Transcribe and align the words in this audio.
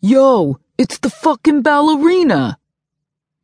Yo, 0.00 0.60
it's 0.78 0.96
the 0.98 1.10
fucking 1.10 1.60
ballerina! 1.60 2.56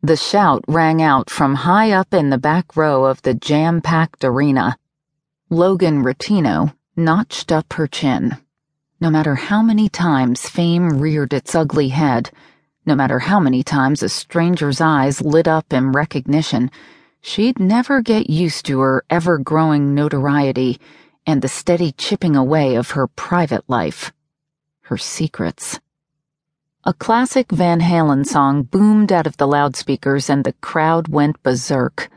The 0.05 0.17
shout 0.17 0.63
rang 0.69 1.03
out 1.03 1.29
from 1.29 1.57
high 1.57 1.91
up 1.91 2.15
in 2.15 2.31
the 2.31 2.39
back 2.39 2.77
row 2.77 3.07
of 3.07 3.21
the 3.23 3.35
jam 3.35 3.81
packed 3.81 4.23
arena. 4.23 4.77
Logan 5.51 6.05
Rettino 6.05 6.73
notched 6.95 7.51
up 7.51 7.73
her 7.73 7.89
chin. 7.89 8.37
No 9.01 9.11
matter 9.11 9.35
how 9.35 9.63
many 9.63 9.89
times 9.89 10.49
fame 10.49 11.01
reared 11.01 11.33
its 11.33 11.57
ugly 11.57 11.89
head, 11.89 12.31
no 12.87 12.95
matter 12.95 13.19
how 13.19 13.41
many 13.41 13.65
times 13.65 14.01
a 14.05 14.09
stranger's 14.09 14.81
eyes 14.81 15.21
lit 15.21 15.49
up 15.49 15.73
in 15.73 15.91
recognition, 15.91 16.71
she'd 17.21 17.59
never 17.59 18.01
get 18.01 18.31
used 18.31 18.65
to 18.67 18.79
her 18.79 19.05
ever 19.11 19.39
growing 19.39 19.93
notoriety 19.93 20.79
and 21.27 21.43
the 21.43 21.49
steady 21.49 21.91
chipping 21.91 22.37
away 22.37 22.77
of 22.77 22.93
her 22.93 23.09
private 23.09 23.69
life, 23.69 24.13
her 24.83 24.97
secrets. 24.97 25.81
A 26.87 26.93
classic 26.93 27.51
Van 27.51 27.81
Halen 27.81 28.27
song 28.27 28.65
boomed 28.65 29.11
out 29.11 29.27
of 29.27 29.39
the 29.39 29.47
loudspeakers 29.47 30.29
and 30.29 30.45
the 30.45 30.53
crowd 30.61 31.09
went 31.09 31.43
berserk. 31.43 32.11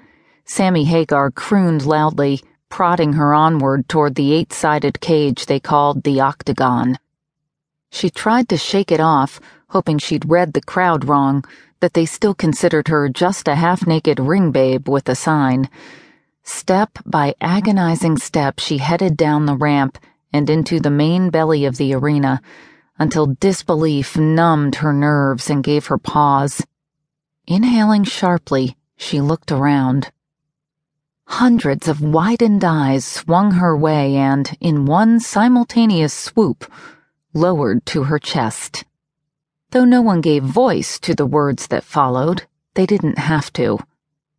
Sammy 0.43 0.83
Hagar 0.83 1.31
crooned 1.31 1.85
loudly, 1.85 2.41
prodding 2.67 3.13
her 3.13 3.33
onward 3.33 3.87
toward 3.87 4.15
the 4.15 4.33
eight 4.33 4.51
sided 4.51 4.99
cage 4.99 5.45
they 5.45 5.61
called 5.61 6.03
the 6.03 6.19
Octagon. 6.19 6.99
She 7.91 8.09
tried 8.09 8.49
to 8.49 8.57
shake 8.57 8.91
it 8.91 8.99
off, 8.99 9.39
hoping 9.69 9.99
she'd 9.99 10.29
read 10.29 10.51
the 10.51 10.59
crowd 10.59 11.05
wrong, 11.05 11.45
that 11.79 11.93
they 11.93 12.05
still 12.05 12.33
considered 12.33 12.89
her 12.89 13.07
just 13.07 13.47
a 13.47 13.55
half 13.55 13.87
naked 13.87 14.19
ring 14.19 14.51
babe 14.51 14.89
with 14.89 15.07
a 15.07 15.15
sign. 15.15 15.69
Step 16.43 16.99
by 17.05 17.35
agonizing 17.39 18.17
step, 18.17 18.59
she 18.59 18.79
headed 18.79 19.15
down 19.15 19.45
the 19.45 19.55
ramp 19.55 19.97
and 20.33 20.49
into 20.49 20.81
the 20.81 20.91
main 20.91 21.29
belly 21.29 21.63
of 21.63 21.77
the 21.77 21.93
arena 21.93 22.41
until 22.99 23.35
disbelief 23.39 24.17
numbed 24.17 24.75
her 24.75 24.93
nerves 24.93 25.49
and 25.49 25.63
gave 25.63 25.87
her 25.87 25.97
pause. 25.97 26.65
Inhaling 27.45 28.03
sharply, 28.03 28.75
she 28.95 29.21
looked 29.21 29.51
around. 29.51 30.11
Hundreds 31.27 31.87
of 31.87 32.01
widened 32.01 32.63
eyes 32.63 33.05
swung 33.05 33.51
her 33.51 33.75
way 33.75 34.15
and, 34.15 34.57
in 34.59 34.85
one 34.85 35.19
simultaneous 35.19 36.13
swoop, 36.13 36.71
lowered 37.33 37.85
to 37.85 38.03
her 38.03 38.17
chest. 38.17 38.85
Though 39.71 39.85
no 39.85 40.01
one 40.01 40.21
gave 40.21 40.43
voice 40.43 40.99
to 41.01 41.13
the 41.13 41.25
words 41.25 41.67
that 41.67 41.83
followed, 41.83 42.47
they 42.75 42.85
didn't 42.85 43.17
have 43.17 43.51
to. 43.53 43.79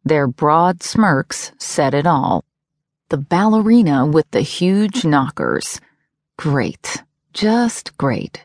Their 0.05 0.27
broad 0.27 0.83
smirks 0.83 1.53
said 1.59 1.93
it 1.93 2.07
all. 2.07 2.45
The 3.11 3.19
ballerina 3.19 4.07
with 4.07 4.31
the 4.31 4.41
huge 4.41 5.05
knockers. 5.05 5.81
Great. 6.39 7.03
Just 7.35 7.97
great. 7.99 8.45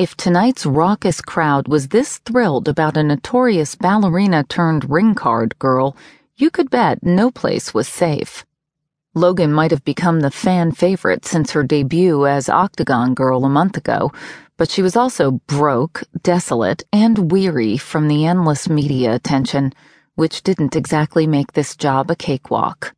If 0.00 0.16
tonight's 0.16 0.64
raucous 0.64 1.20
crowd 1.20 1.68
was 1.68 1.88
this 1.88 2.16
thrilled 2.24 2.68
about 2.68 2.96
a 2.96 3.02
notorious 3.02 3.74
ballerina 3.74 4.44
turned 4.44 4.88
ring 4.88 5.14
card 5.14 5.58
girl, 5.58 5.94
you 6.36 6.50
could 6.50 6.70
bet 6.70 7.02
no 7.02 7.30
place 7.30 7.74
was 7.74 7.86
safe. 7.86 8.46
Logan 9.14 9.52
might 9.52 9.72
have 9.72 9.84
become 9.84 10.20
the 10.20 10.30
fan 10.30 10.72
favorite 10.72 11.26
since 11.26 11.50
her 11.50 11.62
debut 11.62 12.26
as 12.26 12.48
Octagon 12.48 13.12
Girl 13.12 13.44
a 13.44 13.50
month 13.50 13.76
ago, 13.76 14.10
but 14.56 14.70
she 14.70 14.80
was 14.80 14.96
also 14.96 15.32
broke, 15.46 16.02
desolate, 16.22 16.82
and 16.94 17.30
weary 17.30 17.76
from 17.76 18.08
the 18.08 18.24
endless 18.24 18.70
media 18.70 19.14
attention, 19.14 19.70
which 20.14 20.42
didn't 20.42 20.76
exactly 20.76 21.26
make 21.26 21.52
this 21.52 21.76
job 21.76 22.10
a 22.10 22.16
cakewalk. 22.16 22.94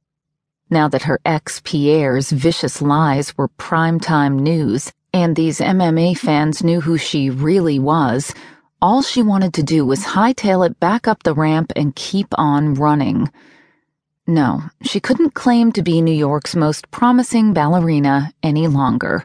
Now 0.70 0.86
that 0.86 1.02
her 1.02 1.18
ex 1.24 1.60
Pierre's 1.64 2.30
vicious 2.30 2.80
lies 2.80 3.36
were 3.36 3.48
primetime 3.48 4.38
news, 4.38 4.92
and 5.12 5.36
these 5.36 5.60
MMA 5.60 6.16
fans 6.16 6.62
knew 6.64 6.80
who 6.80 6.96
she 6.96 7.30
really 7.30 7.78
was, 7.78 8.34
all 8.80 9.02
she 9.02 9.22
wanted 9.22 9.54
to 9.54 9.62
do 9.62 9.84
was 9.84 10.04
hightail 10.04 10.66
it 10.66 10.80
back 10.80 11.06
up 11.06 11.22
the 11.22 11.34
ramp 11.34 11.72
and 11.76 11.94
keep 11.94 12.28
on 12.38 12.74
running. 12.74 13.30
No, 14.26 14.62
she 14.82 15.00
couldn't 15.00 15.34
claim 15.34 15.72
to 15.72 15.82
be 15.82 16.00
New 16.00 16.14
York's 16.14 16.56
most 16.56 16.90
promising 16.90 17.52
ballerina 17.52 18.32
any 18.42 18.66
longer. 18.68 19.24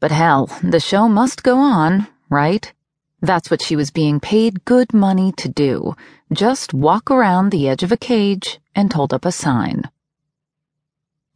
But 0.00 0.10
hell, 0.10 0.50
the 0.62 0.80
show 0.80 1.08
must 1.08 1.42
go 1.42 1.58
on, 1.58 2.06
right? 2.28 2.72
That's 3.20 3.50
what 3.50 3.62
she 3.62 3.76
was 3.76 3.90
being 3.90 4.20
paid 4.20 4.64
good 4.64 4.92
money 4.94 5.32
to 5.38 5.48
do 5.48 5.94
just 6.32 6.74
walk 6.74 7.10
around 7.10 7.50
the 7.50 7.68
edge 7.68 7.82
of 7.82 7.90
a 7.90 7.96
cage 7.96 8.60
and 8.74 8.92
hold 8.92 9.14
up 9.14 9.24
a 9.24 9.32
sign. 9.32 9.82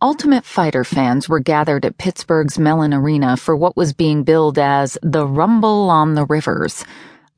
Ultimate 0.02 0.44
Fighter 0.44 0.82
fans 0.82 1.28
were 1.28 1.38
gathered 1.38 1.84
at 1.84 1.96
Pittsburgh's 1.96 2.58
Mellon 2.58 2.92
Arena 2.92 3.36
for 3.36 3.54
what 3.54 3.76
was 3.76 3.92
being 3.92 4.24
billed 4.24 4.58
as 4.58 4.98
the 5.00 5.24
Rumble 5.24 5.88
on 5.90 6.14
the 6.14 6.26
Rivers, 6.26 6.84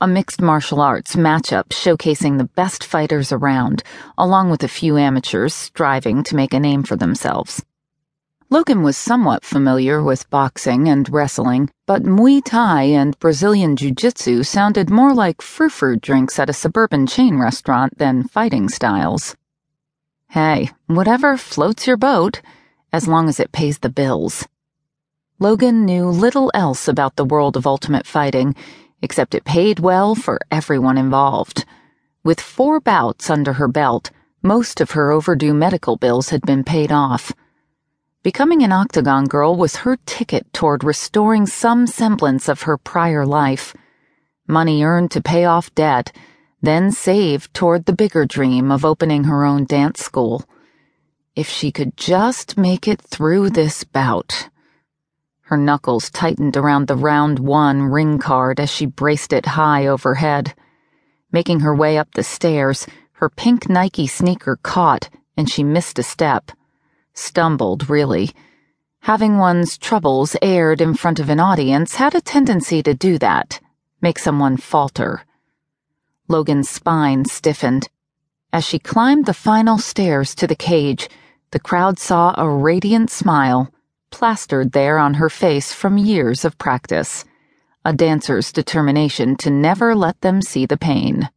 a 0.01 0.07
mixed 0.07 0.41
martial 0.41 0.81
arts 0.81 1.15
matchup 1.15 1.69
showcasing 1.69 2.39
the 2.39 2.49
best 2.57 2.83
fighters 2.83 3.33
around, 3.33 3.83
along 4.17 4.49
with 4.49 4.63
a 4.63 4.69
few 4.69 4.97
amateurs 4.97 5.53
striving 5.53 6.23
to 6.23 6.37
make 6.37 6.55
a 6.55 6.59
name 6.59 6.85
for 6.85 6.97
themselves. 6.97 7.63
Logan 8.49 8.83
was 8.83 8.97
somewhat 8.97 9.45
familiar 9.45 10.03
with 10.03 10.31
boxing 10.31 10.89
and 10.89 11.07
wrestling, 11.11 11.69
but 11.85 12.05
Muay 12.05 12.43
Thai 12.43 12.85
and 12.85 13.19
Brazilian 13.19 13.77
Jiu 13.77 13.91
Jitsu 13.91 14.43
sounded 14.43 14.89
more 14.89 15.13
like 15.13 15.43
frou-frou 15.43 15.97
drinks 15.97 16.39
at 16.39 16.49
a 16.49 16.55
suburban 16.55 17.07
chain 17.07 17.37
restaurant 17.37 17.99
than 17.99 18.27
fighting 18.27 18.71
styles. 18.71 19.37
Hey, 20.31 20.71
whatever 20.87 21.37
floats 21.37 21.87
your 21.87 21.97
boat, 21.97 22.41
as 22.95 23.09
long 23.09 23.29
as 23.29 23.41
it 23.41 23.51
pays 23.51 23.79
the 23.81 23.89
bills. 23.89 24.47
Logan 25.41 25.85
knew 25.85 26.09
little 26.09 26.49
else 26.55 26.87
about 26.87 27.17
the 27.17 27.25
world 27.25 27.57
of 27.57 27.67
ultimate 27.67 28.07
fighting, 28.07 28.55
except 29.03 29.35
it 29.35 29.45
paid 29.45 29.81
well 29.81 30.15
for 30.15 30.39
everyone 30.49 30.97
involved. 30.97 31.65
With 32.23 32.41
four 32.41 32.79
bouts 32.79 33.29
under 33.29 33.55
her 33.55 33.67
belt, 33.67 34.13
most 34.45 34.81
of 34.81 34.93
her 34.93 35.11
overdue 35.11 35.53
medical 35.53 35.97
bills 35.97 36.29
had 36.29 36.43
been 36.43 36.63
paid 36.63 36.93
off. 36.93 37.33
Becoming 38.23 38.63
an 38.63 38.71
octagon 38.71 39.25
girl 39.25 39.57
was 39.57 39.83
her 39.83 39.99
ticket 40.07 40.47
toward 40.53 40.85
restoring 40.85 41.47
some 41.47 41.89
semblance 41.89 42.49
of 42.49 42.63
her 42.63 42.79
prior 42.79 43.27
life. 43.27 43.75
Money 44.47 44.85
earned 44.85 45.11
to 45.11 45.21
pay 45.21 45.45
off 45.45 45.75
debt 45.75 46.13
then 46.63 46.91
saved 46.91 47.53
toward 47.53 47.85
the 47.85 47.93
bigger 47.93 48.25
dream 48.25 48.71
of 48.71 48.85
opening 48.85 49.25
her 49.25 49.45
own 49.45 49.65
dance 49.65 50.01
school. 50.01 50.45
If 51.37 51.49
she 51.49 51.73
could 51.73 51.97
just 51.97 52.57
make 52.57 52.87
it 52.87 53.01
through 53.01 53.51
this 53.51 53.83
bout. 53.83 54.49
Her 55.43 55.57
knuckles 55.57 56.09
tightened 56.09 56.57
around 56.57 56.87
the 56.87 56.95
round 56.95 57.41
one 57.41 57.83
ring 57.83 58.21
card 58.21 58.61
as 58.61 58.71
she 58.71 58.87
braced 58.87 59.33
it 59.33 59.45
high 59.45 59.87
overhead. 59.87 60.55
Making 61.33 61.61
her 61.61 61.75
way 61.75 61.99
up 61.99 62.13
the 62.13 62.23
stairs, 62.23 62.87
her 63.15 63.29
pink 63.29 63.69
Nike 63.69 64.07
sneaker 64.07 64.61
caught 64.63 65.11
and 65.37 65.51
she 65.51 65.65
missed 65.65 65.99
a 65.99 66.05
step. 66.05 66.53
Stumbled, 67.15 67.91
really. 67.91 68.31
Having 69.01 69.39
one's 69.39 69.77
troubles 69.77 70.37
aired 70.41 70.81
in 70.81 70.95
front 70.95 71.19
of 71.19 71.29
an 71.29 71.41
audience 71.41 71.97
had 71.97 72.15
a 72.15 72.21
tendency 72.21 72.81
to 72.85 72.95
do 72.95 73.19
that, 73.19 73.61
make 74.01 74.21
someone 74.21 74.57
falter. 74.57 75.25
Logan's 76.29 76.71
spine 76.71 77.25
stiffened. 77.25 77.89
As 78.53 78.65
she 78.65 78.79
climbed 78.79 79.27
the 79.27 79.35
final 79.35 79.79
stairs 79.79 80.33
to 80.37 80.47
the 80.47 80.55
cage, 80.55 81.09
the 81.55 81.61
crowd 81.61 82.01
saw 82.01 82.35
a 82.37 82.51
radiant 82.51 83.09
smile 83.09 83.73
plastered 84.11 84.73
there 84.73 84.99
on 84.99 85.15
her 85.15 85.31
face 85.31 85.73
from 85.73 85.97
years 85.97 86.45
of 86.45 86.59
practice, 86.59 87.25
a 87.85 87.93
dancer's 87.93 88.51
determination 88.51 89.37
to 89.37 89.51
never 89.51 89.95
let 89.95 90.21
them 90.21 90.43
see 90.43 90.67
the 90.67 90.77
pain. 90.77 91.31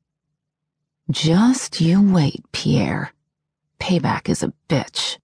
Just 1.12 1.80
you 1.82 2.02
wait, 2.02 2.44
Pierre. 2.52 3.14
Payback 3.80 4.28
is 4.28 4.42
a 4.42 4.52
bitch. 4.68 5.20